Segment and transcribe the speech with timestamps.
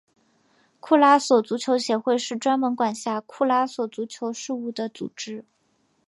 [0.79, 5.45] 库拉索足球协会是专门管辖库拉索足球事务的组织。